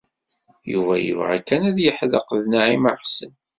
[0.71, 3.33] Yuba yebɣa kan ad yeḥdeq d Naɛima u Ḥsen.